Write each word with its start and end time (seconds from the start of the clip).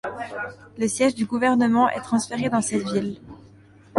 Le 0.79 0.87
siège 0.87 1.13
du 1.13 1.27
gouverneur 1.27 1.91
est 1.95 2.01
transféré 2.01 2.49
dans 2.49 2.63
cette 2.63 2.89
ville. 2.89 3.19